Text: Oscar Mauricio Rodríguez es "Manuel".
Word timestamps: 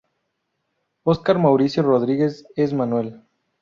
Oscar 1.03 1.37
Mauricio 1.37 1.83
Rodríguez 1.83 2.47
es 2.55 2.73
"Manuel". 2.73 3.21